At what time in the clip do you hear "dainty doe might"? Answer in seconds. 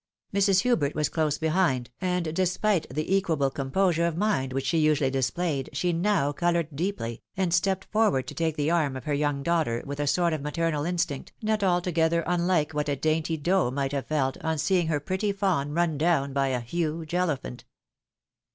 12.95-13.91